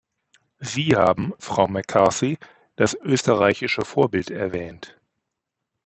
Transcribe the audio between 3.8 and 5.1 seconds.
Vorbild erwähnt.